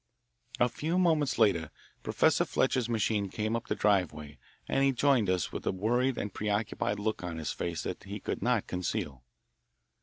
A 0.59 0.67
few 0.67 0.97
moments 0.97 1.37
later 1.37 1.69
Professor 2.01 2.43
Fletcher's 2.43 2.89
machine 2.89 3.29
came 3.29 3.55
up 3.55 3.67
the 3.67 3.75
driveway, 3.75 4.39
and 4.67 4.83
he 4.83 4.91
joined 4.91 5.29
us 5.29 5.51
with 5.51 5.63
a 5.67 5.71
worried 5.71 6.17
and 6.17 6.33
preoccupied 6.33 6.97
look 6.97 7.23
on 7.23 7.37
his 7.37 7.51
face 7.51 7.83
that 7.83 8.05
he 8.05 8.19
could 8.19 8.41
not 8.41 8.65
conceal. 8.65 9.23